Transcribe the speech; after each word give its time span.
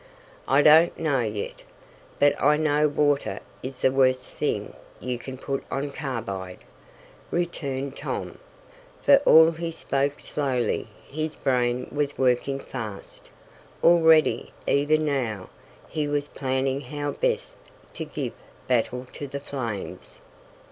"I 0.47 0.63
don't 0.63 0.97
know 0.99 1.19
yet, 1.19 1.61
but 2.17 2.33
I 2.41 2.57
know 2.57 2.87
water 2.87 3.39
is 3.61 3.81
the 3.81 3.91
worst 3.91 4.31
thing 4.31 4.73
you 4.99 5.19
can 5.19 5.37
put 5.37 5.63
on 5.69 5.91
carbide," 5.91 6.63
returned 7.29 7.97
Tom. 7.97 8.39
For 8.99 9.17
all 9.27 9.51
he 9.51 9.69
spoke 9.69 10.19
Slowly 10.19 10.87
his 11.07 11.35
brain 11.35 11.87
was 11.91 12.17
working 12.17 12.57
fast. 12.57 13.29
Already, 13.83 14.51
even 14.65 15.05
now, 15.05 15.51
he 15.87 16.07
was 16.07 16.25
planning 16.27 16.81
how 16.81 17.11
best 17.11 17.59
to 17.93 18.03
give 18.03 18.33
battle 18.67 19.05
to 19.13 19.27
the 19.27 19.39
flames. 19.39 20.19